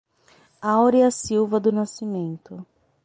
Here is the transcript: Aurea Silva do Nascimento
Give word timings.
Aurea 0.63 1.11
Silva 1.11 1.59
do 1.59 1.71
Nascimento 1.71 2.65